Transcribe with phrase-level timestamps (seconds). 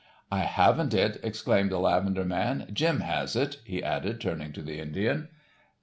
[0.31, 4.79] "I haven't it," exclaimed the lavender man, "Jim has it," he added, turning to the
[4.79, 5.29] Indian.